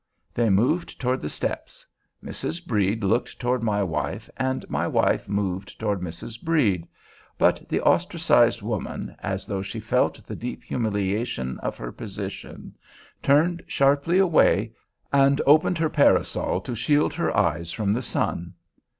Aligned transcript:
They 0.33 0.49
moved 0.49 0.99
toward 0.99 1.21
the 1.21 1.29
steps. 1.29 1.85
Mrs. 2.25 2.65
Brede 2.65 3.03
looked 3.03 3.39
toward 3.39 3.61
my 3.61 3.83
wife, 3.83 4.31
and 4.35 4.67
my 4.67 4.87
wife 4.87 5.29
moved 5.29 5.79
toward 5.79 6.01
Mrs. 6.01 6.41
Brede. 6.41 6.87
But 7.37 7.69
the 7.69 7.81
ostracized 7.81 8.63
woman, 8.63 9.15
as 9.19 9.45
though 9.45 9.61
she 9.61 9.79
felt 9.79 10.25
the 10.25 10.35
deep 10.35 10.63
humiliation 10.63 11.59
of 11.59 11.77
her 11.77 11.91
position, 11.91 12.75
turned 13.21 13.61
sharply 13.67 14.17
away, 14.17 14.73
and 15.13 15.39
opened 15.45 15.77
her 15.77 15.87
parasol 15.87 16.61
to 16.61 16.73
shield 16.73 17.13
her 17.13 17.37
eyes 17.37 17.71
from 17.71 17.93
the 17.93 18.01
sun. 18.01 18.55